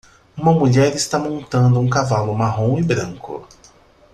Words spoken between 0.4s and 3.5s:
mulher está montando um cavalo marrom e branco.